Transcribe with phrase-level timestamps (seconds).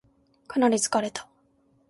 [0.47, 1.27] かなり疲れた